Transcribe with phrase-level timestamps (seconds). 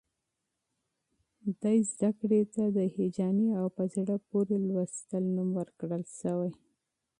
[1.61, 6.51] دې علم ته د هیجاني او په زړه پورې مطالعې نوم ورکړل شوی.